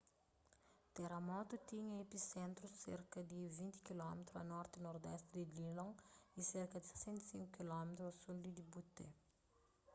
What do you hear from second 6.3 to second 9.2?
y serka di 65 km a sul di butte